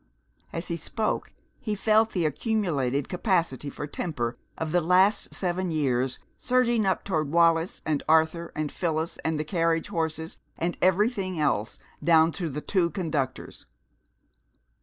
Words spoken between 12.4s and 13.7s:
the two conductors.